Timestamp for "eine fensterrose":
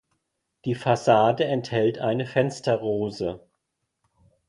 1.99-3.39